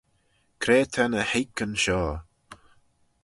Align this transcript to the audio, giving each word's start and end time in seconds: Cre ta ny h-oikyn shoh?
Cre 0.61 0.79
ta 0.93 1.03
ny 1.07 1.21
h-oikyn 1.29 1.73
shoh? 1.83 2.15